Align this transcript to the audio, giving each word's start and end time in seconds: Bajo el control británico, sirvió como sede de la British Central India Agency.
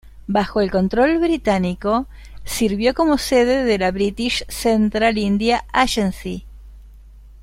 Bajo 0.25 0.61
el 0.61 0.71
control 0.71 1.19
británico, 1.19 2.07
sirvió 2.43 2.95
como 2.95 3.19
sede 3.19 3.63
de 3.65 3.77
la 3.77 3.91
British 3.91 4.43
Central 4.47 5.19
India 5.19 5.63
Agency. 5.71 6.43